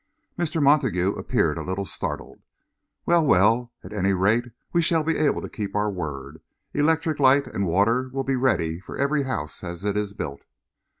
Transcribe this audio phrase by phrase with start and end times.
[0.35, 0.59] Mr.
[0.63, 2.41] Montague appeared a little startled.
[3.05, 3.71] "Well, well!
[3.83, 6.41] At any rate we shall be able to keep our word.
[6.73, 10.41] Electric light and water will be ready for every house as it is built."